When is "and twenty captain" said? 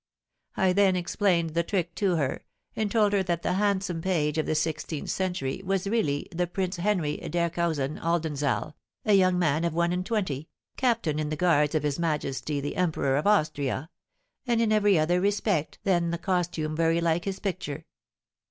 9.93-11.19